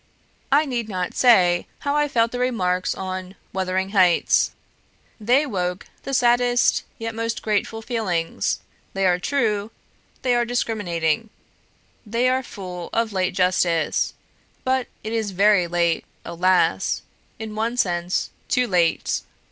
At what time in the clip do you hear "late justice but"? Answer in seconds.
13.13-14.87